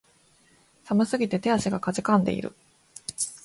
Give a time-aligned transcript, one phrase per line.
[0.83, 2.55] 寒すぎて手足が悴んでいる